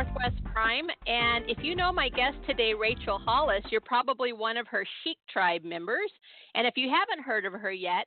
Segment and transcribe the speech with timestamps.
[0.00, 0.86] Northwest Prime.
[1.06, 5.18] And if you know my guest today, Rachel Hollis, you're probably one of her Chic
[5.28, 6.10] Tribe members.
[6.54, 8.06] And if you haven't heard of her yet,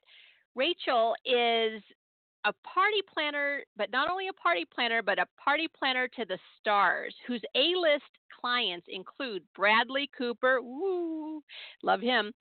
[0.55, 1.83] Rachel is
[2.45, 6.39] a party planner, but not only a party planner, but a party planner to the
[6.59, 8.09] stars, whose A list
[8.41, 11.43] clients include Bradley Cooper, woo,
[11.83, 12.31] love him,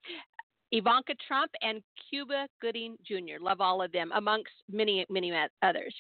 [0.70, 3.39] Ivanka Trump, and Cuba Gooding Jr.
[3.39, 5.30] Love all of them, amongst many, many
[5.62, 5.95] others.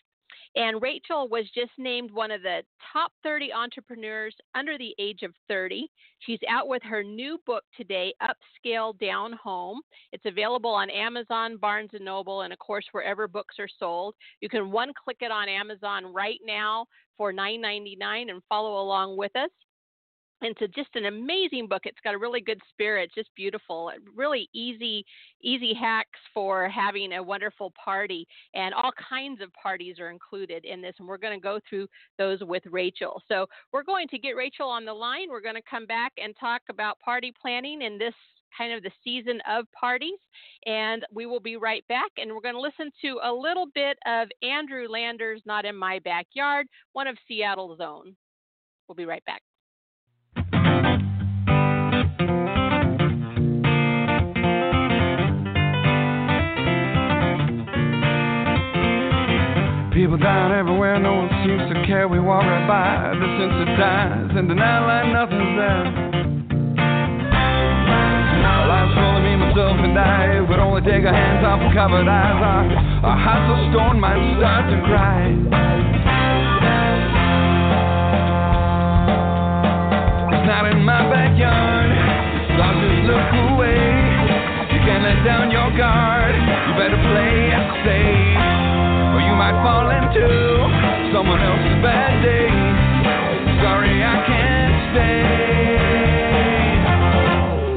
[0.56, 5.32] And Rachel was just named one of the top 30 entrepreneurs under the age of
[5.48, 5.90] 30.
[6.20, 9.80] She's out with her new book today, Upscale Down Home.
[10.12, 14.14] It's available on Amazon, Barnes and Noble, and of course wherever books are sold.
[14.40, 19.34] You can one click it on Amazon right now for $9.99 and follow along with
[19.36, 19.50] us
[20.42, 21.82] a, just an amazing book.
[21.84, 25.04] It's got a really good spirit, just beautiful, really easy,
[25.42, 30.80] easy hacks for having a wonderful party, and all kinds of parties are included in
[30.82, 30.94] this.
[30.98, 31.86] And we're going to go through
[32.18, 33.22] those with Rachel.
[33.28, 35.28] So we're going to get Rachel on the line.
[35.30, 38.14] We're going to come back and talk about party planning in this
[38.56, 40.18] kind of the season of parties.
[40.66, 42.10] And we will be right back.
[42.18, 45.98] And we're going to listen to a little bit of Andrew Landers' Not in My
[46.00, 48.14] Backyard, one of Seattle's own.
[48.88, 49.42] We'll be right back.
[60.02, 62.08] People down everywhere, no one seems to care.
[62.08, 65.86] We walk right by, the sense dies, and deny like nothing's there.
[68.66, 70.42] Life's of me, myself, and I.
[70.42, 72.34] Would only take our hands off covered eyes.
[72.34, 75.38] Our, our hearts of stone might start to cry.
[80.34, 81.90] It's not in my backyard,
[82.50, 83.86] so I'll just look away.
[84.66, 86.34] You can't let down your guard.
[86.34, 88.62] You better play it safe
[89.26, 90.26] you might fall into
[91.12, 92.48] someone else's bad day.
[93.62, 95.22] Sorry, I can't stay.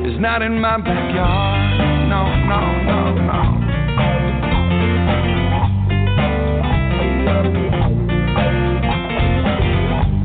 [0.09, 2.09] It's not in my backyard.
[2.09, 3.41] No, no, no, no.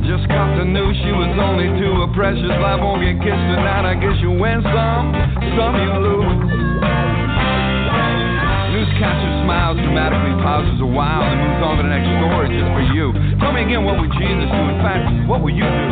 [0.08, 2.02] Just caught the news she was only two.
[2.02, 3.84] A precious life won't get kissed tonight.
[3.84, 5.14] I guess you win some,
[5.56, 6.49] some you lose.
[9.00, 12.84] Newscaster smiles, dramatically pauses a while, and moves on to the next story just for
[12.92, 13.16] you.
[13.40, 14.60] Tell me again, what would Jesus do?
[14.60, 15.88] In fact, what will you do?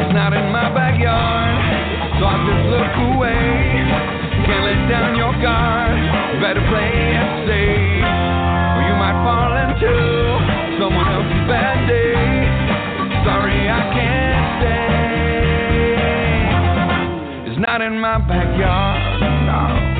[0.00, 1.52] It's not in my backyard,
[2.16, 3.44] so I just look away.
[4.48, 6.00] Can't let down your guard.
[6.40, 9.92] Better play it safe, or you might fall into
[10.80, 12.24] someone else's bad day.
[13.20, 14.16] Sorry, I can't
[17.58, 19.20] not in my backyard.
[19.46, 19.96] No.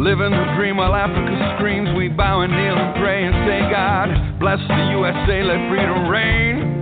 [0.00, 4.40] Living the dream while Africa screams, we bow and kneel and pray and say, God,
[4.40, 6.80] bless the USA, let freedom reign.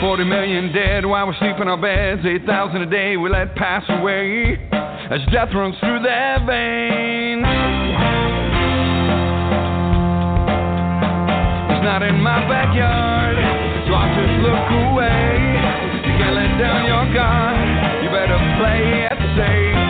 [0.00, 3.82] 40 million dead while we sleep in our beds, 8,000 a day we let pass
[3.88, 4.56] away
[5.10, 7.35] as death runs through their veins.
[11.86, 13.38] Not in my backyard.
[13.86, 15.38] So I just look away.
[16.02, 17.62] You can't let down your guard.
[18.02, 19.82] You better play it safe.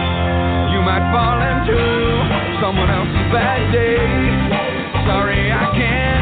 [0.76, 1.80] You might fall into
[2.60, 3.96] someone else's bad day.
[5.08, 6.15] Sorry, I can't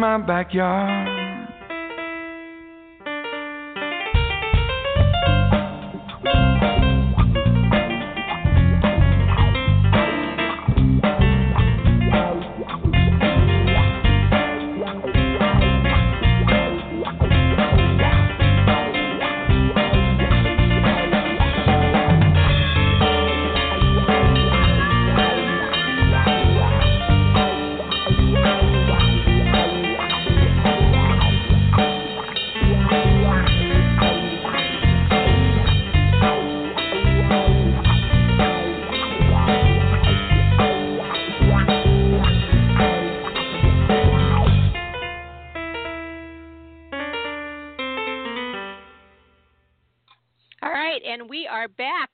[0.00, 1.09] my backyard.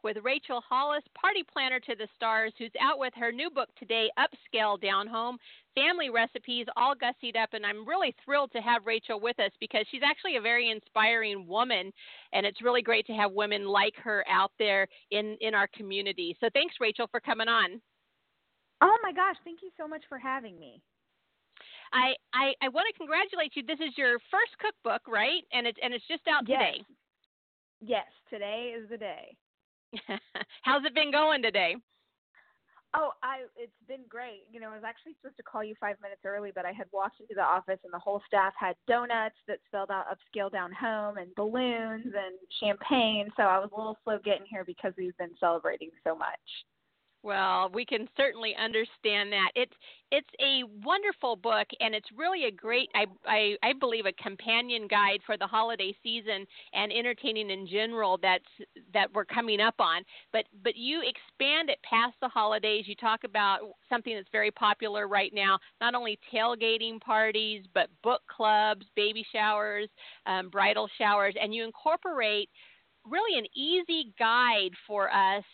[0.06, 4.08] With Rachel Hollis, party planner to the stars, who's out with her new book today,
[4.16, 5.34] Upscale Downhome
[5.74, 7.54] Family Recipes, all gussied up.
[7.54, 11.48] And I'm really thrilled to have Rachel with us because she's actually a very inspiring
[11.48, 11.92] woman,
[12.32, 16.36] and it's really great to have women like her out there in, in our community.
[16.38, 17.82] So thanks, Rachel, for coming on.
[18.82, 20.80] Oh my gosh, thank you so much for having me.
[21.92, 23.64] I, I, I want to congratulate you.
[23.66, 25.42] This is your first cookbook, right?
[25.52, 26.60] And it's and it's just out Yes.
[26.60, 26.84] today.
[27.80, 29.36] Yes, today is the day.
[30.62, 31.76] How's it been going today?
[32.94, 34.44] Oh, I it's been great.
[34.50, 36.86] You know, I was actually supposed to call you five minutes early, but I had
[36.92, 40.72] walked into the office and the whole staff had donuts that spelled out upscale down
[40.72, 43.28] home and balloons and champagne.
[43.36, 46.40] So I was a little slow getting here because we've been celebrating so much.
[47.26, 49.50] Well, we can certainly understand that.
[49.56, 49.72] It's
[50.12, 54.86] it's a wonderful book, and it's really a great, I, I I believe, a companion
[54.86, 58.16] guide for the holiday season and entertaining in general.
[58.22, 58.44] That's
[58.94, 60.04] that we're coming up on.
[60.32, 62.84] But but you expand it past the holidays.
[62.86, 63.58] You talk about
[63.88, 69.88] something that's very popular right now, not only tailgating parties, but book clubs, baby showers,
[70.26, 72.50] um, bridal showers, and you incorporate
[73.04, 75.44] really an easy guide for us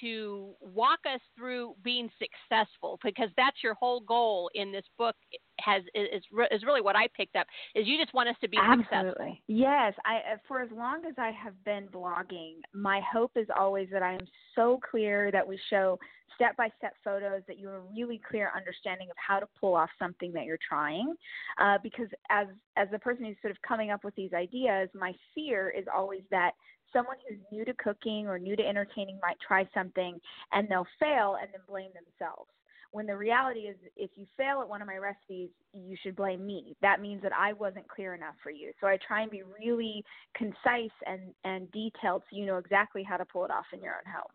[0.00, 5.16] to walk us through being successful because that's your whole goal in this book
[5.60, 8.56] has is is really what I picked up is you just want us to be
[8.56, 8.98] successful.
[8.98, 9.42] Absolutely.
[9.48, 13.88] Yes, I uh, for as long as I have been blogging, my hope is always
[13.92, 15.98] that I am so clear that we show
[16.34, 19.74] step by step photos that you have a really clear understanding of how to pull
[19.74, 21.14] off something that you're trying.
[21.60, 22.46] Uh, because as
[22.76, 26.22] as the person who's sort of coming up with these ideas, my fear is always
[26.30, 26.52] that
[26.96, 30.18] someone who's new to cooking or new to entertaining might try something
[30.52, 32.50] and they'll fail and then blame themselves.
[32.92, 36.46] When the reality is if you fail at one of my recipes you should blame
[36.46, 36.74] me.
[36.80, 38.72] That means that i wasn't clear enough for you.
[38.80, 40.02] So i try and be really
[40.34, 43.94] concise and and detailed so you know exactly how to pull it off in your
[43.94, 44.32] own home.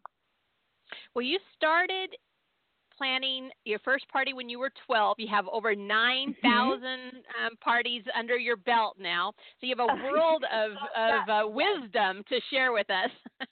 [1.16, 2.16] Well, you started
[2.98, 5.18] planning your first party when you were 12.
[5.20, 9.34] You have over 9,000 um, parties under your belt now.
[9.60, 13.12] So you have a world of, of uh, wisdom to share with us.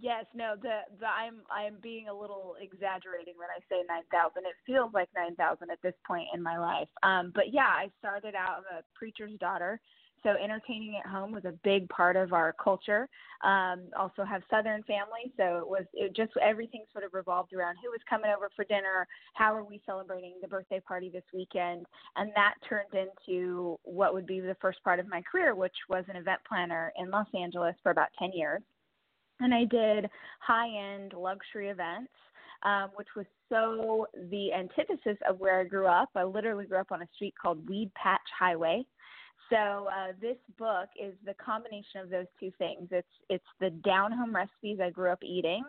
[0.00, 4.48] Yes, no, the the I'm I'm being a little exaggerating when I say nine thousand.
[4.48, 6.88] It feels like nine thousand at this point in my life.
[7.02, 9.78] Um, but yeah, I started out I'm a preacher's daughter,
[10.22, 13.08] so entertaining at home was a big part of our culture.
[13.42, 17.76] Um, also have Southern family, so it was it just everything sort of revolved around
[17.82, 21.86] who was coming over for dinner, how are we celebrating the birthday party this weekend,
[22.16, 26.04] and that turned into what would be the first part of my career, which was
[26.08, 28.62] an event planner in Los Angeles for about ten years
[29.42, 30.08] and I did
[30.40, 32.12] high end luxury events,
[32.62, 36.10] um, which was so the antithesis of where I grew up.
[36.14, 38.84] I literally grew up on a street called Weedpatch Highway.
[39.52, 42.88] So uh, this book is the combination of those two things.
[42.90, 45.62] It's it's the down home recipes I grew up eating,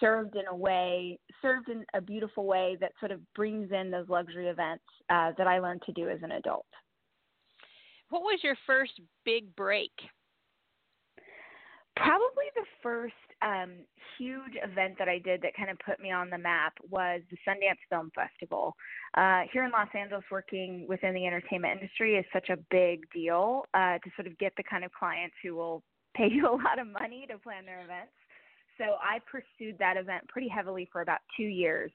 [0.00, 4.06] served in a way, served in a beautiful way that sort of brings in those
[4.10, 6.66] luxury events uh, that I learned to do as an adult.
[8.10, 9.92] what was your first big break?
[11.96, 13.72] Probably the first um,
[14.18, 17.36] huge event that I did that kind of put me on the map was the
[17.46, 18.74] Sundance Film Festival.
[19.16, 23.64] Uh, here in Los Angeles, working within the entertainment industry is such a big deal
[23.74, 25.82] uh, to sort of get the kind of clients who will
[26.16, 28.12] pay you a lot of money to plan their events.
[28.78, 31.90] So I pursued that event pretty heavily for about two years,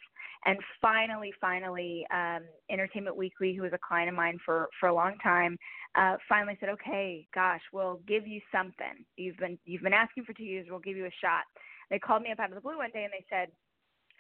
[0.46, 4.94] and finally, finally, um, Entertainment Weekly, who was a client of mine for for a
[4.94, 5.58] long time,
[5.96, 9.06] uh, finally said, "Okay, gosh, we'll give you something.
[9.18, 10.68] You've been you've been asking for two years.
[10.70, 11.44] We'll give you a shot."
[11.90, 13.52] They called me up out of the blue one day and they said,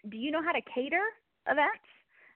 [0.10, 1.04] "Do you know how to cater
[1.48, 1.88] events?"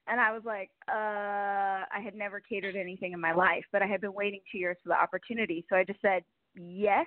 [0.08, 3.86] And I was like, uh, I had never catered anything in my life, but I
[3.86, 5.66] had been waiting two years for the opportunity.
[5.70, 6.24] So I just said,
[6.56, 7.06] yes.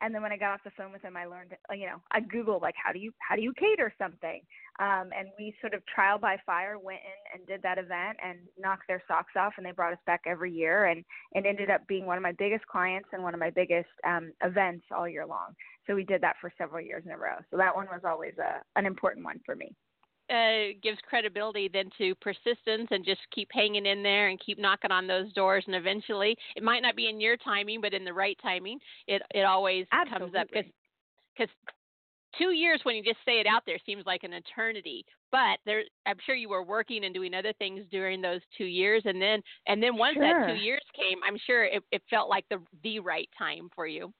[0.00, 2.00] And then when I got off the phone with him, I learned, uh, you know,
[2.10, 4.40] I googled like how do you how do you cater something,
[4.78, 8.38] um, and we sort of trial by fire went in and did that event and
[8.58, 11.86] knocked their socks off, and they brought us back every year, and it ended up
[11.86, 15.26] being one of my biggest clients and one of my biggest um, events all year
[15.26, 15.54] long.
[15.86, 17.36] So we did that for several years in a row.
[17.50, 19.74] So that one was always a, an important one for me
[20.30, 24.90] uh, gives credibility then to persistence and just keep hanging in there and keep knocking
[24.90, 28.12] on those doors and eventually it might not be in your timing but in the
[28.12, 30.18] right timing it it always Absolutely.
[30.18, 30.70] comes up because
[31.36, 31.54] because
[32.38, 35.82] two years when you just say it out there seems like an eternity but there
[36.06, 39.42] i'm sure you were working and doing other things during those two years and then
[39.66, 40.22] and then once sure.
[40.22, 43.86] that two years came i'm sure it, it felt like the the right time for
[43.86, 44.12] you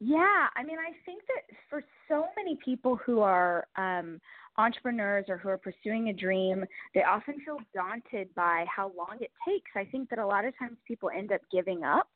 [0.00, 4.20] yeah, I mean, I think that for so many people who are um,
[4.58, 9.30] entrepreneurs or who are pursuing a dream, they often feel daunted by how long it
[9.46, 9.70] takes.
[9.76, 12.08] I think that a lot of times people end up giving up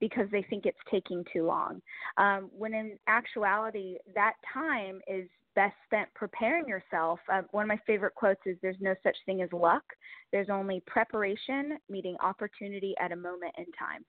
[0.00, 1.82] because they think it's taking too long.
[2.16, 7.18] Um, when in actuality, that time is best spent preparing yourself.
[7.32, 9.82] Uh, one of my favorite quotes is There's no such thing as luck,
[10.30, 14.04] there's only preparation meeting opportunity at a moment in time.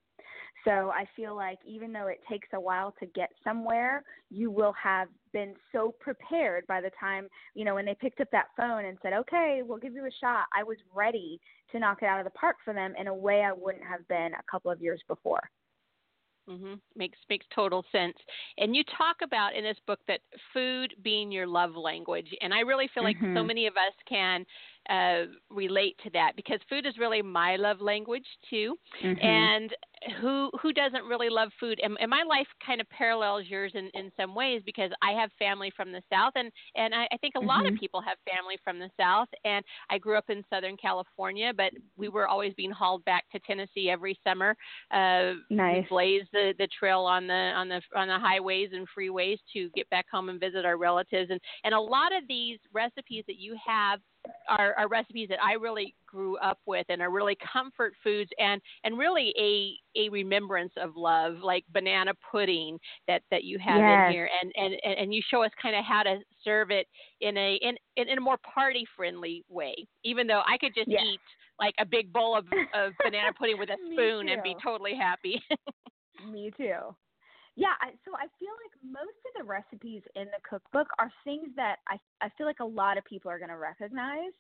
[0.65, 4.73] So I feel like even though it takes a while to get somewhere, you will
[4.81, 8.85] have been so prepared by the time, you know, when they picked up that phone
[8.85, 10.45] and said, okay, we'll give you a shot.
[10.53, 11.39] I was ready
[11.71, 14.07] to knock it out of the park for them in a way I wouldn't have
[14.07, 15.49] been a couple of years before.
[16.49, 16.75] Mm-hmm.
[16.95, 18.15] Makes makes total sense.
[18.57, 22.61] And you talk about in this book that food being your love language, and I
[22.61, 23.37] really feel like mm-hmm.
[23.37, 24.45] so many of us can
[24.89, 28.75] uh, relate to that because food is really my love language too.
[29.03, 29.25] Mm-hmm.
[29.25, 29.75] And
[30.21, 31.79] who who doesn't really love food?
[31.83, 35.29] And, and, my life kind of parallels yours in, in some ways because I have
[35.37, 37.47] family from the south, and and I, I think a mm-hmm.
[37.47, 37.79] lot of mm-hmm.
[37.79, 39.27] people have family from the south.
[39.43, 43.39] And I grew up in Southern California, but we were always being hauled back to
[43.39, 44.55] Tennessee every summer.
[44.91, 45.85] Uh, nice.
[45.89, 49.89] Blaze the the trail on the on the on the highways and freeways to get
[49.89, 51.29] back home and visit our relatives.
[51.29, 53.99] And and a lot of these recipes that you have
[54.47, 58.61] are, are recipes that I really grew up with and are really comfort foods and
[58.83, 64.07] and really a a remembrance of love like banana pudding that that you have yes.
[64.07, 66.87] in here and and and you show us kind of how to serve it
[67.21, 71.01] in a in in a more party friendly way even though I could just yes.
[71.05, 71.19] eat
[71.59, 75.41] like a big bowl of, of banana pudding with a spoon and be totally happy.
[76.31, 76.95] Me too.
[77.59, 77.75] Yeah,
[78.05, 81.97] so I feel like most of the recipes in the cookbook are things that I
[82.21, 84.31] I feel like a lot of people are going to recognize,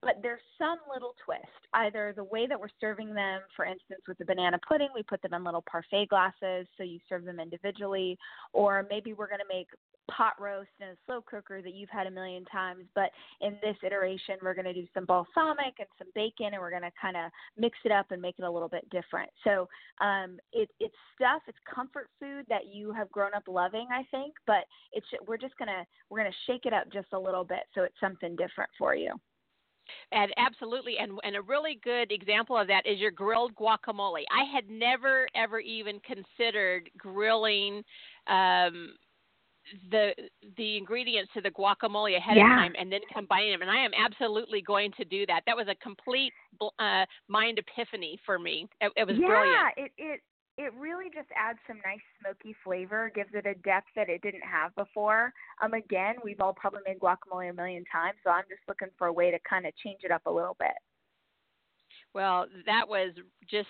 [0.00, 1.42] but there's some little twist.
[1.74, 5.20] Either the way that we're serving them, for instance, with the banana pudding, we put
[5.22, 8.16] them in little parfait glasses, so you serve them individually,
[8.52, 9.66] or maybe we're going to make
[10.10, 12.84] pot roast in a slow cooker that you've had a million times.
[12.94, 13.10] But
[13.40, 16.82] in this iteration, we're going to do some balsamic and some bacon, and we're going
[16.82, 19.30] to kind of mix it up and make it a little bit different.
[19.44, 19.68] So
[20.00, 24.34] um, it, it's stuff, it's comfort food that you have grown up loving, I think.
[24.46, 27.82] But it's we're just gonna we're gonna shake it up just a little bit so
[27.82, 29.12] it's something different for you.
[30.12, 34.24] And absolutely, and and a really good example of that is your grilled guacamole.
[34.30, 37.82] I had never ever even considered grilling
[38.26, 38.94] um,
[39.90, 40.12] the
[40.56, 42.44] the ingredients to the guacamole ahead yeah.
[42.44, 45.42] of time and then combine them and i am absolutely going to do that.
[45.46, 46.32] That was a complete
[46.78, 48.68] uh, mind epiphany for me.
[48.80, 50.20] It, it was yeah, brilliant it it
[50.56, 54.42] it really just adds some nice smoky flavor gives it a depth that it didn't
[54.42, 55.32] have before.
[55.62, 59.06] Um again we've all probably made guacamole a million times so i'm just looking for
[59.06, 60.76] a way to kind of change it up a little bit.
[62.14, 63.12] Well that was
[63.48, 63.68] just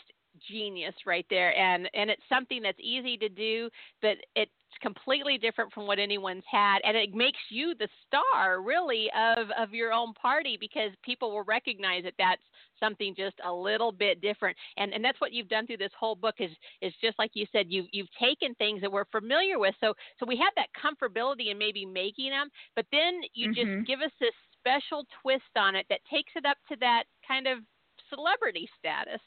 [0.49, 3.68] genius right there and and it's something that's easy to do
[4.02, 4.50] but it's
[4.83, 9.73] completely different from what anyone's had and it makes you the star really of of
[9.73, 12.42] your own party because people will recognize that that's
[12.78, 16.14] something just a little bit different and and that's what you've done through this whole
[16.14, 19.75] book is is just like you said you've you've taken things that we're familiar with
[19.80, 23.54] so so we have that comfortability in maybe making them but then you mm-hmm.
[23.54, 27.47] just give us this special twist on it that takes it up to that kind
[27.47, 27.59] of
[28.11, 29.21] celebrity status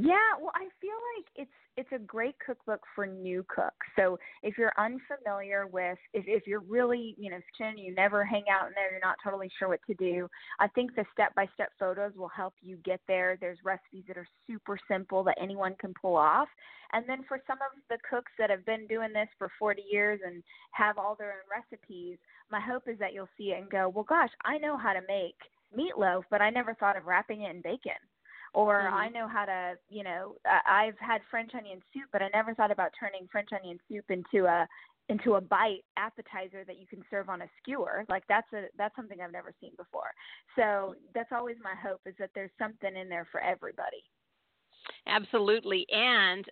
[0.00, 3.86] yeah, well, I feel like it's it's a great cookbook for new cooks.
[3.96, 7.38] So if you're unfamiliar with, if if you're really, you know,
[7.76, 10.28] you never hang out in there, you're not totally sure what to do.
[10.60, 13.38] I think the step by step photos will help you get there.
[13.40, 16.48] There's recipes that are super simple that anyone can pull off.
[16.92, 20.20] And then for some of the cooks that have been doing this for 40 years
[20.24, 22.18] and have all their own recipes,
[22.52, 25.00] my hope is that you'll see it and go, well, gosh, I know how to
[25.08, 25.36] make
[25.76, 27.98] meatloaf, but I never thought of wrapping it in bacon
[28.54, 28.94] or mm-hmm.
[28.94, 30.36] I know how to, you know,
[30.66, 34.46] I've had French onion soup, but I never thought about turning French onion soup into
[34.46, 34.66] a
[35.08, 38.04] into a bite appetizer that you can serve on a skewer.
[38.08, 40.12] Like that's a that's something I've never seen before.
[40.56, 44.04] So that's always my hope is that there's something in there for everybody.
[45.06, 45.86] Absolutely.
[45.90, 46.44] And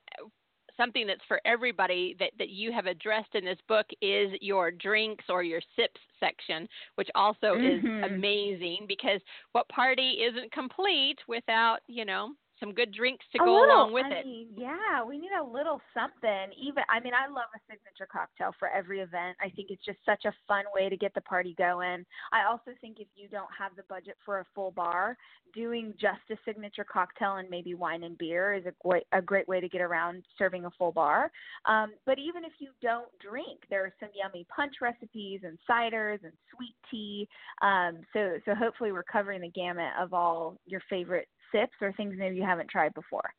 [0.76, 5.25] something that's for everybody that, that you have addressed in this book is your drinks
[5.28, 7.78] or your sips section, which also Mhm.
[7.78, 9.21] is amazing because
[9.52, 13.92] what party isn't complete without, you know, some good drinks to a go little, along
[13.92, 14.26] with I it.
[14.26, 16.52] Mean, yeah, we need a little something.
[16.60, 19.36] Even I mean, I love a signature cocktail for every event.
[19.40, 22.04] I think it's just such a fun way to get the party going.
[22.32, 25.16] I also think if you don't have the budget for a full bar,
[25.54, 29.48] doing just a signature cocktail and maybe wine and beer is a great a great
[29.48, 31.30] way to get around serving a full bar.
[31.66, 36.22] Um, but even if you don't drink, there are some yummy punch recipes and ciders
[36.22, 37.28] and sweet tea.
[37.62, 42.14] Um, so so hopefully we're covering the gamut of all your favorite sips or things
[42.18, 43.30] maybe you haven't tried before.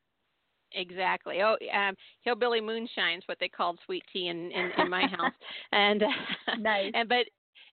[0.74, 1.42] Exactly.
[1.42, 5.34] Oh, um, hillbilly moonshine is what they called sweet tea in in, in my house,
[5.72, 6.04] and
[6.60, 6.92] Nice.
[6.94, 7.26] and but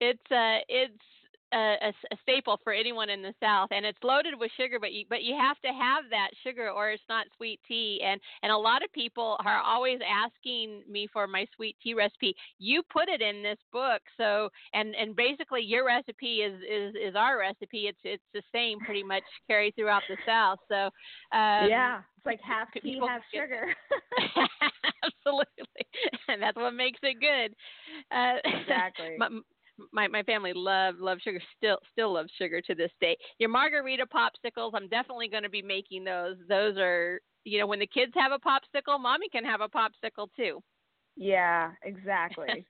[0.01, 1.03] it's uh it's
[1.53, 4.79] a, a a staple for anyone in the South, and it's loaded with sugar.
[4.81, 8.01] But you but you have to have that sugar, or it's not sweet tea.
[8.05, 12.35] And and a lot of people are always asking me for my sweet tea recipe.
[12.59, 17.15] You put it in this book, so and and basically your recipe is is is
[17.17, 17.87] our recipe.
[17.89, 20.59] It's it's the same pretty much carried throughout the South.
[20.69, 20.87] So
[21.37, 23.75] um, yeah, it's like half tea, people half get- sugar.
[25.03, 25.87] Absolutely,
[26.29, 27.55] and that's what makes it good.
[28.15, 29.17] Uh, Exactly.
[29.19, 29.29] my,
[29.93, 31.41] my my family love love sugar.
[31.57, 33.17] Still still loves sugar to this day.
[33.39, 36.37] Your margarita popsicles, I'm definitely going to be making those.
[36.49, 40.29] Those are you know when the kids have a popsicle, mommy can have a popsicle
[40.37, 40.63] too.
[41.17, 42.67] yeah, exactly.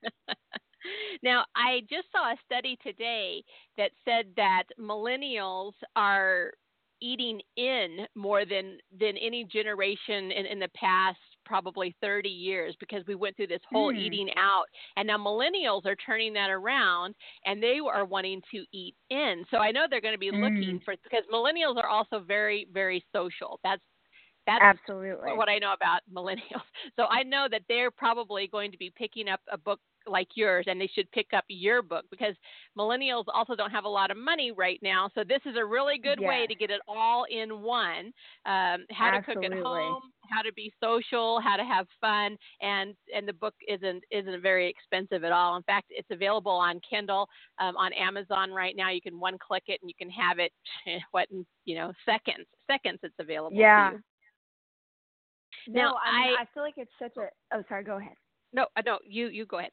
[1.22, 3.42] now, I just saw a study today
[3.76, 6.52] that said that millennials are
[7.02, 11.18] eating in more than than any generation in, in the past
[11.50, 13.98] probably 30 years because we went through this whole Hmm.
[13.98, 14.66] eating out
[14.96, 17.12] and now millennials are turning that around
[17.44, 20.78] and they are wanting to eat in so i know they're going to be looking
[20.78, 20.84] Mm.
[20.84, 23.82] for because millennials are also very very social that's
[24.46, 25.32] that's Absolutely.
[25.36, 26.62] what I know about millennials.
[26.96, 29.80] So I know that they're probably going to be picking up a book
[30.10, 32.34] like yours, and they should pick up your book because
[32.76, 35.08] millennials also don't have a lot of money right now.
[35.14, 38.12] So this is a really good way to get it all in one:
[38.46, 42.94] um, how to cook at home, how to be social, how to have fun, and
[43.14, 45.56] and the book isn't isn't very expensive at all.
[45.56, 47.28] In fact, it's available on Kindle,
[47.60, 48.90] um, on Amazon right now.
[48.90, 50.52] You can one click it and you can have it.
[51.12, 52.46] What in you know seconds?
[52.66, 53.56] Seconds it's available.
[53.58, 53.90] Yeah.
[55.68, 57.28] no, Now, I, I- I feel like it's such a.
[57.54, 57.84] Oh, sorry.
[57.84, 58.14] Go ahead.
[58.52, 59.70] No, no, you you go ahead.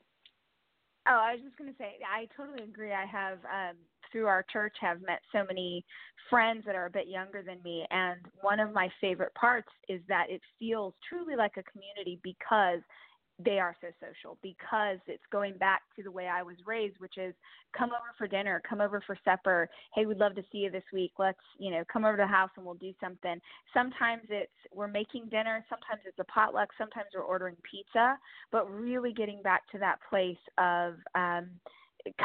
[1.10, 2.92] Oh, I was just going to say, I totally agree.
[2.92, 3.76] I have, um,
[4.12, 5.84] through our church, have met so many
[6.30, 10.02] friends that are a bit younger than me, and one of my favorite parts is
[10.08, 12.80] that it feels truly like a community because
[13.44, 14.38] they are so social.
[14.42, 17.34] Because it's going back to the way I was raised, which is
[17.78, 19.70] come over for dinner, come over for supper.
[19.94, 21.12] Hey, we'd love to see you this week.
[21.20, 23.40] Let's, you know, come over to the house and we'll do something.
[23.74, 28.18] Sometimes it's we're making dinner, sometimes it's a potluck, sometimes we're ordering pizza,
[28.52, 31.50] but really getting back to that place of um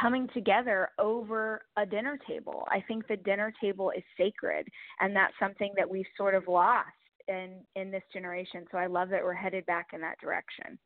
[0.00, 2.64] coming together over a dinner table.
[2.68, 4.68] I think the dinner table is sacred
[5.00, 6.88] and that's something that we've sort of lost
[7.28, 8.64] in in this generation.
[8.70, 10.78] So I love that we're headed back in that direction.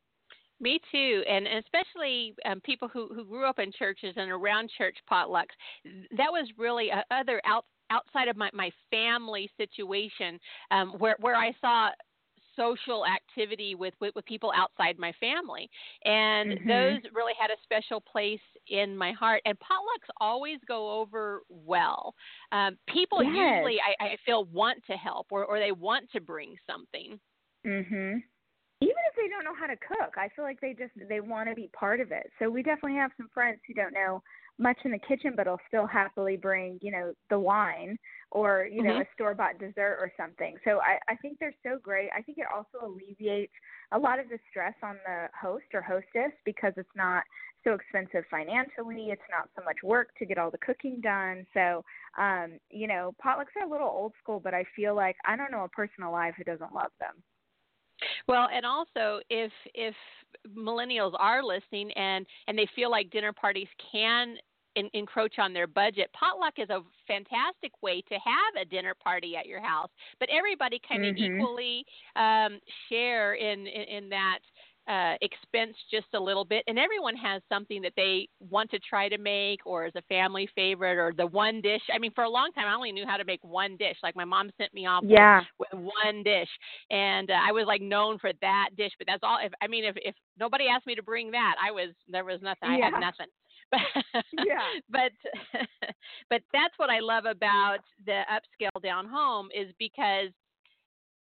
[0.59, 4.97] Me too, and especially um, people who who grew up in churches and around church
[5.09, 5.53] potlucks.
[5.85, 10.39] That was really a other out outside of my my family situation,
[10.71, 11.91] um, where where I saw
[12.55, 15.69] social activity with, with with people outside my family
[16.05, 16.67] and Mhm.
[16.67, 22.15] those really had a special place in my heart and potlucks always go over well
[22.51, 23.23] um, people Yes.
[23.23, 27.19] usually I, I feel want to help or, or they want to bring something
[27.63, 28.23] Mhm.
[28.79, 31.49] Even if they don't know how to cook, I feel like they just they want
[31.49, 32.29] to be part of it.
[32.39, 34.21] So we definitely have some friends who don't know
[34.59, 37.97] much in the kitchen, but will still happily bring you know the wine
[38.31, 39.01] or you know Mhm.
[39.01, 40.57] a store bought dessert or something.
[40.63, 42.09] So I I think they're so great.
[42.15, 43.53] I think it also alleviates
[43.91, 47.23] a lot of the stress on the host or hostess because it's not
[47.63, 49.07] so expensive financially.
[49.09, 51.47] It's not so much work to get all the cooking done.
[51.53, 51.83] So
[52.17, 55.51] um, you know potlucks are a little old school, but I feel like I don't
[55.51, 57.23] know a person alive who doesn't love them.
[58.27, 59.95] Well, and also if if
[60.55, 64.35] millennials are listening and and they feel like dinner parties can
[64.75, 69.35] en- encroach on their budget, potluck is a fantastic way to have a dinner party
[69.35, 69.89] at your house.
[70.19, 71.17] But everybody kind of Mhm.
[71.17, 71.85] equally
[72.15, 72.59] um,
[72.89, 74.39] share in, in in that
[74.87, 79.09] uh, expense just a little bit, and everyone has something that they want to try
[79.09, 81.81] to make, or as a family favorite, or the one dish.
[81.93, 83.97] I mean, for a long time, I only knew how to make one dish.
[84.03, 85.41] Like my mom sent me off with Yeah.
[85.59, 86.49] with one dish
[86.89, 89.83] and uh, i was like known for that dish but that's all if i mean
[89.83, 92.89] if if nobody asked me to bring that i was there was nothing i Yeah.
[92.89, 93.27] had nothing
[93.71, 93.79] but
[94.31, 94.59] Yeah.
[94.89, 95.11] but
[96.29, 100.29] but that's what i love about the upscale down home is because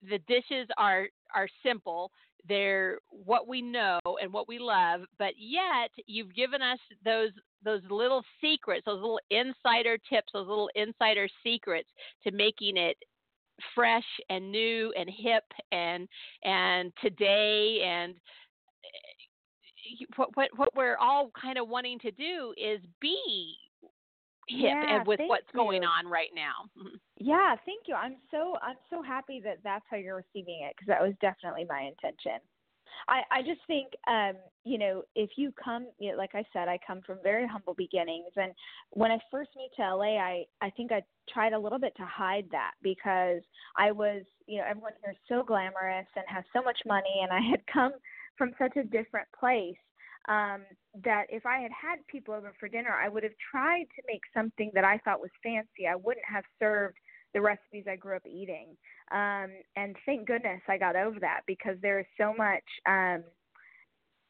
[0.08, 2.10] the dishes are are simple.
[2.48, 7.30] They're what we know and what we love, but yet you've given us those
[7.62, 11.88] those little secrets, those little insider tips, those little insider secrets
[12.24, 12.96] to making it
[13.74, 16.08] fresh and new and hip and
[16.44, 18.14] and today and
[18.84, 23.54] eh, what what what we're all kind of wanting to do is be
[24.50, 25.88] hip Yeah, and with what's going you.
[25.88, 26.68] on right now.
[26.76, 27.00] Mhm.
[27.16, 27.94] Yeah, thank you.
[27.94, 31.64] I'm so I'm so happy that that's how you're receiving it because that was definitely
[31.64, 32.40] my intention.
[33.08, 34.34] I I just think um
[34.64, 37.74] you know if you come you know, like I said I come from very humble
[37.74, 38.52] beginnings and
[38.90, 42.04] when I first moved to LA I I think I tried a little bit to
[42.04, 43.42] hide that because
[43.76, 47.32] I was you know everyone here is so glamorous and has so much money and
[47.32, 47.92] I had come
[48.36, 49.76] from such a different place
[50.28, 50.62] um,
[51.04, 54.22] that if I had had people over for dinner, I would have tried to make
[54.34, 55.86] something that I thought was fancy.
[55.88, 56.96] I wouldn't have served
[57.32, 58.76] the recipes I grew up eating.
[59.12, 63.24] Um, and thank goodness I got over that because there is so much um,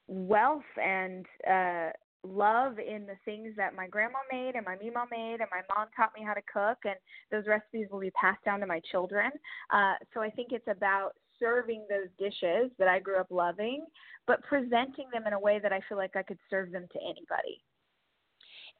[0.07, 1.91] wealth and uh,
[2.23, 5.89] love in the things that my grandma made and my Mema made and my mom
[5.97, 6.97] taught me how to cook and
[7.31, 9.31] those recipes will be passed down to my children.
[9.73, 13.85] Uh, so I think it's about serving those dishes that I grew up loving,
[14.27, 16.99] but presenting them in a way that I feel like I could serve them to
[17.01, 17.63] anybody.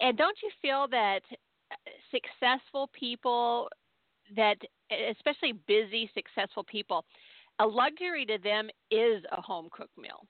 [0.01, 1.21] And don't you feel that
[1.73, 1.75] uh,
[2.11, 3.69] successful people
[4.37, 4.57] that
[5.11, 7.05] especially busy successful people
[7.61, 10.27] a luxury to them is a home cooked meal.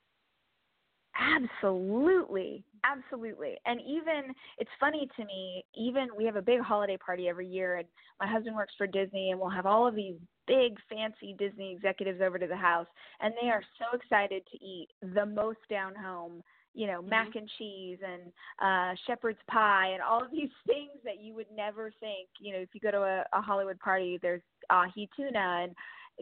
[1.20, 2.64] Absolutely.
[2.85, 3.56] Absolutely.
[3.66, 7.76] And even it's funny to me, even we have a big holiday party every year
[7.76, 7.87] and
[8.20, 10.14] my husband works for Disney and we'll have all of these
[10.46, 12.87] big fancy Disney executives over to the house
[13.20, 16.42] and they are so excited to eat the most down home,
[16.74, 18.22] you know, mac and cheese and
[18.62, 22.61] uh shepherd's pie and all of these things that you would never think, you know,
[22.61, 25.74] if you go to a, a Hollywood party, there's ahi tuna and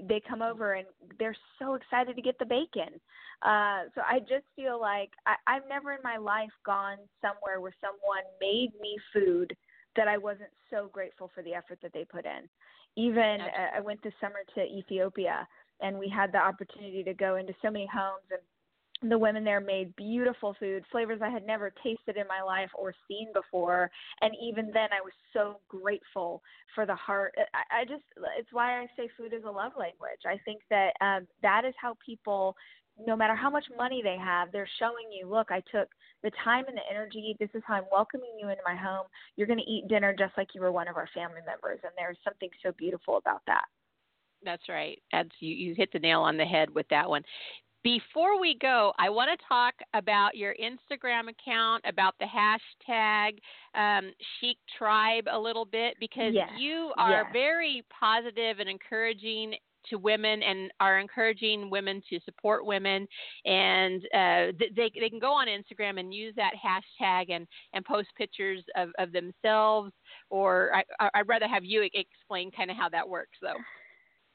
[0.08, 0.86] they come over and
[1.18, 3.00] they're so excited to get the bacon.
[3.42, 7.74] Uh, so I just feel like I, I've never in my life gone somewhere where
[7.80, 9.56] someone made me food
[9.96, 12.48] that I wasn't so grateful for the effort that they put in.
[12.96, 15.46] Even uh, I went this summer to Ethiopia
[15.80, 18.40] and we had the opportunity to go into so many homes and
[19.02, 22.92] the women there made beautiful food, flavors I had never tasted in my life or
[23.06, 23.90] seen before.
[24.22, 26.42] And even then, I was so grateful
[26.74, 27.34] for the heart.
[27.54, 28.02] I, I just,
[28.38, 30.26] it's why I say food is a love language.
[30.26, 32.56] I think that um, that is how people,
[33.06, 35.88] no matter how much money they have, they're showing you, look, I took
[36.24, 37.36] the time and the energy.
[37.38, 39.06] This is how I'm welcoming you into my home.
[39.36, 41.78] You're going to eat dinner just like you were one of our family members.
[41.84, 43.64] And there's something so beautiful about that.
[44.44, 45.00] That's right.
[45.12, 47.22] That's you, you hit the nail on the head with that one.
[47.88, 53.38] Before we go, I want to talk about your Instagram account, about the hashtag
[53.74, 57.26] um, Chic Tribe a little bit, because Yes, you are yes.
[57.32, 59.54] very positive and encouraging
[59.88, 63.08] to women and are encouraging women to support women
[63.46, 68.08] and uh, they, they can go on instagram and use that hashtag and, and post
[68.18, 69.92] pictures of, of themselves
[70.28, 73.56] or I, i'd rather have you explain kind of how that works though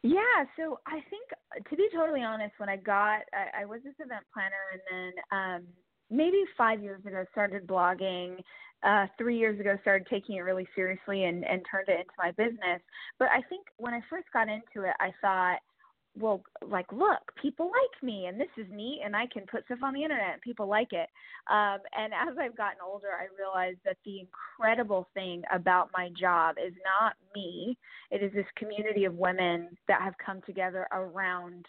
[0.04, 3.94] Yeah, so I think to be totally honest, when I got I, I was this
[4.00, 5.64] event planner and then um
[6.12, 8.40] maybe five years ago started blogging.
[8.84, 12.32] Uh three years ago started taking it really seriously and, and turned it into my
[12.32, 12.82] business.
[13.18, 15.60] But I think when I first got into it I thought
[16.16, 19.80] well, like, look, people like me, and this is neat, and I can put stuff
[19.82, 21.10] on the internet, and people like it.
[21.50, 26.56] Um, and as I've gotten older, I realized that the incredible thing about my job
[26.64, 27.78] is not me;
[28.12, 31.66] it is this community of women that have come together around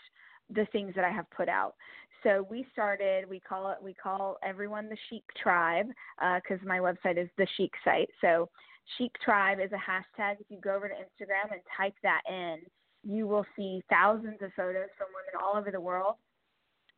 [0.54, 1.74] the things that I have put out.
[2.22, 3.28] So we started.
[3.28, 3.78] We call it.
[3.82, 5.86] We call everyone the Chic Tribe
[6.18, 8.10] because my website is the Chic site.
[8.20, 8.50] So
[8.98, 10.40] Chic Tribe is a hashtag.
[10.40, 12.58] If you go over to Instagram and type that in,
[13.04, 16.14] you will see thousands of photos from women all over the world.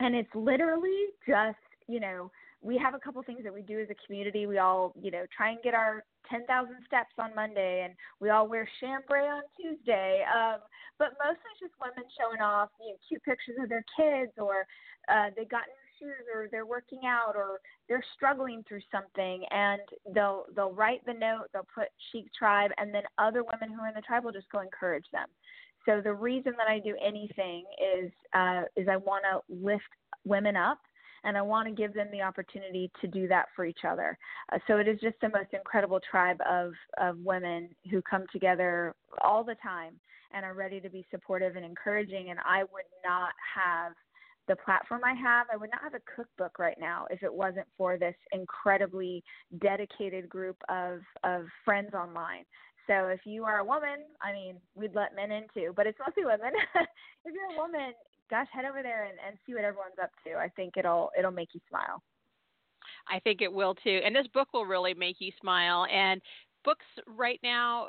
[0.01, 1.57] And it's literally just,
[1.89, 2.31] you know,
[2.63, 4.47] we have a couple things that we do as a community.
[4.47, 8.49] We all, you know, try and get our 10,000 steps on Monday and we all
[8.49, 10.25] wear chambray on Tuesday.
[10.27, 10.59] Um,
[10.99, 14.67] but mostly it's just women showing off, you know, cute pictures of their kids or
[15.09, 19.81] uh, they got new shoes or they're working out or they're struggling through something and
[20.15, 23.89] they'll they'll write the note, they'll put Chic Tribe and then other women who are
[23.89, 25.29] in the tribe will just go encourage them.
[25.87, 27.65] So the reason that I do anything
[27.97, 29.85] is uh, is I want to lift
[30.25, 30.79] women up,
[31.25, 34.19] and I want to give them the opportunity to do that for each other.
[34.53, 38.95] Uh, so it is just the most incredible tribe of of women who come together
[39.23, 39.95] all the time
[40.35, 42.31] and are ready to be supportive and encouraging.
[42.31, 43.93] And I would not have
[44.49, 47.67] the platform I have, I would not have a cookbook right now if it wasn't
[47.77, 49.25] for this incredibly
[49.61, 52.45] dedicated group of of friends online.
[52.87, 55.99] So if you are a woman, I mean, we'd let men in too, but it's
[55.99, 56.53] mostly women.
[57.25, 57.93] if you're a woman,
[58.31, 60.35] gosh, head over there and, and see what everyone's up to.
[60.35, 62.03] I think it'll it'll make you smile.
[63.09, 64.01] I think it will too.
[64.05, 65.87] And this book will really make you smile.
[65.93, 66.21] And
[66.65, 67.89] books right now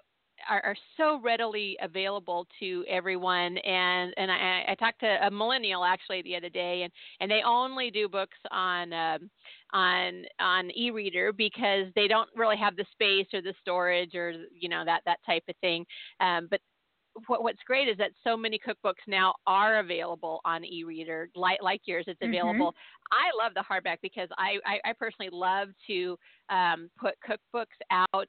[0.49, 3.57] are, are so readily available to everyone.
[3.57, 7.41] And and I, I talked to a millennial actually the other day, and and they
[7.45, 9.29] only do books on um,
[9.73, 14.69] on on e-reader because they don't really have the space or the storage or you
[14.69, 15.85] know that that type of thing.
[16.19, 16.59] Um, but
[17.27, 21.81] what, what's great is that so many cookbooks now are available on e-reader, like like
[21.85, 22.05] yours.
[22.07, 22.29] It's Mm-hmm.
[22.29, 22.73] available.
[23.11, 26.17] I love the hardback because I I, I personally love to
[26.49, 28.27] um, put cookbooks out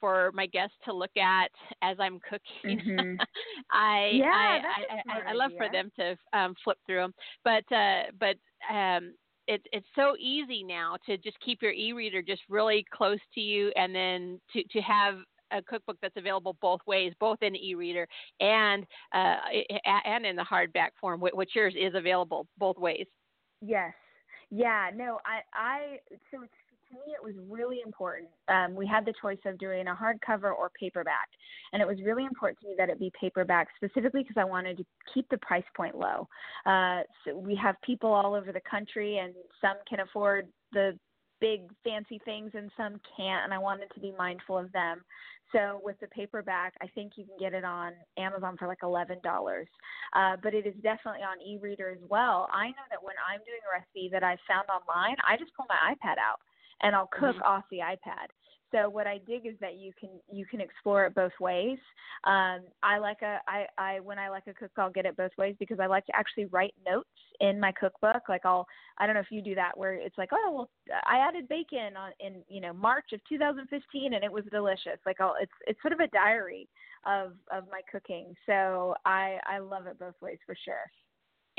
[0.00, 1.50] for my guests to look at
[1.82, 2.80] as I'm cooking.
[2.80, 3.18] Mhm.
[3.70, 7.64] I Yeah, I, I, I, I love for them to um, flip through them, but
[7.72, 8.36] uh, but
[8.74, 9.14] um,
[9.46, 13.72] it's it's so easy now to just keep your e-reader just really close to you,
[13.76, 15.16] and then to to have
[15.52, 18.06] a cookbook that's available both ways, both in e-reader
[18.40, 19.36] and uh,
[20.04, 23.06] and in the hardback form, which yours is available both ways.
[23.60, 23.92] Yes.
[24.50, 24.90] Yeah.
[24.94, 25.18] No.
[25.24, 25.40] I.
[25.54, 25.98] I.
[26.30, 26.52] So it's,
[26.90, 28.28] to me, it was really important.
[28.48, 31.28] Um, we had the choice of doing a hardcover or paperback,
[31.72, 34.76] and it was really important to me that it be paperback, specifically because I wanted
[34.78, 36.28] to keep the price point low.
[36.66, 40.98] Uh, so we have people all over the country, and some can afford the
[41.40, 43.44] big fancy things, and some can't.
[43.44, 45.00] And I wanted to be mindful of them.
[45.52, 49.18] So with the paperback, I think you can get it on Amazon for like eleven
[49.24, 49.66] dollars,
[50.14, 52.48] uh, but it is definitely on e-reader as well.
[52.52, 55.66] I know that when I'm doing a recipe that I found online, I just pull
[55.68, 56.38] my iPad out
[56.82, 57.42] and I'll cook Mhm.
[57.44, 58.28] off the iPad.
[58.72, 61.78] So what I dig is that you can you can explore it both ways.
[62.24, 65.32] Um, I like a I, I when I like a cook, I'll get it both
[65.36, 67.08] ways because I like to actually write notes
[67.40, 68.28] in my cookbook.
[68.28, 68.66] Like I'll
[68.98, 70.70] I don't know if you do that where it's like oh well
[71.04, 75.00] I added bacon on in you know March of 2015 and it was delicious.
[75.04, 76.68] Like I'll it's it's sort of a diary
[77.06, 78.34] of of my cooking.
[78.46, 80.84] So I I love it both ways for sure.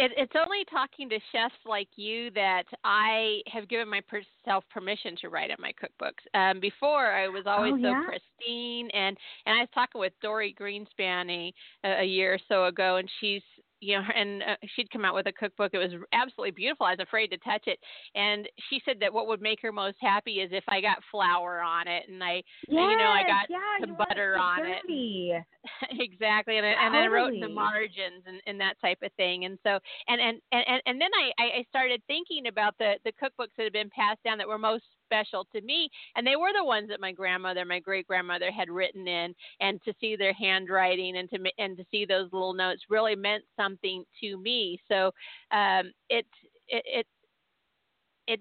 [0.01, 5.29] It, it's only talking to chefs like you that I have given myself permission to
[5.29, 6.25] write in my cookbooks.
[6.33, 10.55] Um, before, I was always Oh, so pristine, and and I was talking with Dorie
[10.59, 13.43] Greenspan a, a year or so ago, and she's
[13.81, 15.73] you know, and uh, she'd come out with a cookbook.
[15.73, 16.85] It was absolutely beautiful.
[16.85, 17.79] I was afraid to touch it,
[18.15, 21.61] and she said that what would make her most happy is if I got flour
[21.61, 25.43] on it, and I Yes, you know, I got yeah, some butter on it.
[25.99, 29.11] exactly and, I- and then I wrote in the margins and, and that type of
[29.13, 33.11] thing and so and and and, and then I, I started thinking about the the
[33.11, 36.52] cookbooks that had been passed down that were most special to me and they were
[36.58, 40.34] the ones that my grandmother my great grandmother had written in and to see their
[40.34, 45.12] handwriting and to and to see those little notes really meant something to me so
[45.52, 46.26] um it,
[46.67, 47.06] it
[48.28, 48.39] it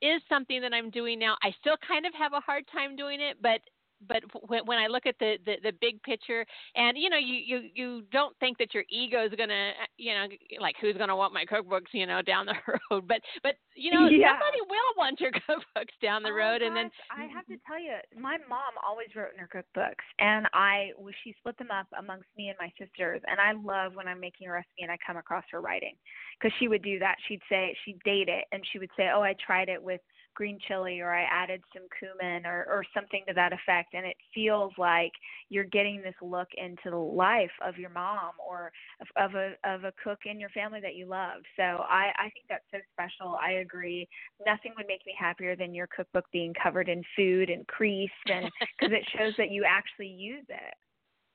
[0.00, 1.36] is something that I'm doing now.
[1.42, 3.60] I still kind of have a hard time doing it, but
[4.06, 6.44] but when, when I look at the, the the big picture,
[6.76, 10.14] and you know, you you you don't think that your ego is gonna, uh, you
[10.14, 10.26] know,
[10.60, 12.54] like who's gonna want my cookbooks, you know, down the
[12.90, 13.08] road.
[13.08, 14.32] But but you know, Yeah.
[14.32, 17.78] somebody will want your cookbooks down the Oh, road, and then I have to tell
[17.80, 20.90] you, my mom always wrote in her cookbooks, and I
[21.24, 23.20] she split them up amongst me and my sisters.
[23.26, 25.94] And I love when I'm making a recipe and I come across her writing,
[26.38, 27.16] because she would do that.
[27.26, 30.00] She'd say she'd date it, and she would say, "Oh, I tried it with
[30.38, 34.16] green chili, or I added some cumin, or or something to that effect." And it
[34.32, 35.12] feels like
[35.48, 38.70] you're getting this look into the life of your mom or
[39.00, 41.46] of, of a of a cook in your family that you loved.
[41.56, 43.36] So I I think that's so special.
[43.42, 44.08] I agree
[44.46, 48.48] nothing would make me happier than your cookbook being covered in food and creased and
[48.78, 50.74] because it shows that you actually use it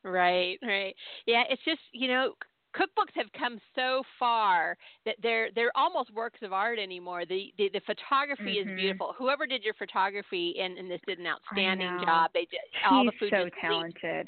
[0.03, 0.95] Right, right.
[1.25, 2.33] Yeah, it's just, you know,
[2.75, 7.25] cookbooks have come so far that they're they're almost works of art anymore.
[7.25, 8.61] The the, the photography Mhm.
[8.61, 9.13] is beautiful.
[9.17, 12.31] Whoever did your photography and, and this did an outstanding job.
[12.33, 12.59] They did
[12.89, 14.27] all the he's food so just talented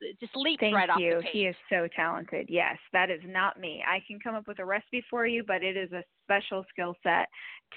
[0.00, 1.32] leaps, just leaps thank right off you the page.
[1.32, 4.64] he is so talented yes that is not me i can come up with a
[4.64, 7.28] recipe for you but it is a special skill set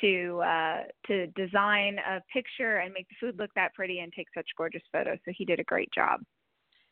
[0.02, 4.28] to uh to design a picture and make the food look that pretty and take
[4.34, 6.20] such gorgeous photos so he did a great job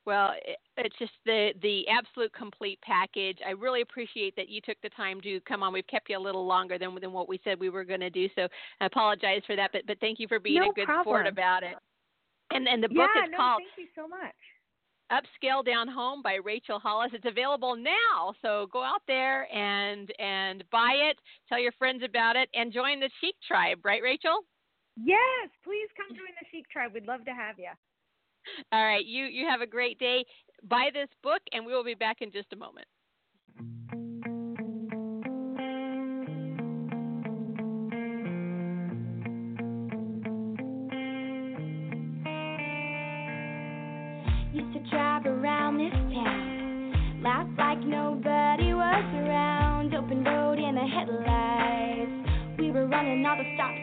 [0.06, 0.34] Well,
[0.78, 3.38] it's just the the absolute complete package.
[3.46, 5.72] I really appreciate that you took the time to come on.
[5.72, 8.10] We've kept you a little longer than than what we said we were going to
[8.10, 8.48] do, so
[8.82, 9.72] I apologize for that.
[9.72, 11.04] But but thank you for being No a good problem.
[11.04, 11.76] sport about it.
[12.52, 14.36] And and the book yeah is no called thank you so much
[15.12, 17.12] Upscale Downhome by Rachel Hollis.
[17.13, 21.18] It's available now, so go out there and and buy it.
[21.48, 23.80] Tell your friends about it, and join the Chic Tribe.
[23.84, 24.39] Right, Rachel?
[24.96, 27.72] yes please come join the chic tribe we'd love to have you
[28.71, 30.25] All right, you you have a great day.
[30.63, 32.88] Buy this book, and we will be back in just a moment.
[44.53, 47.21] Used to drive around this town.
[47.23, 49.93] Laugh like nobody was around.
[49.95, 52.60] Open road in the headlights.
[52.60, 53.83] We were running all the stop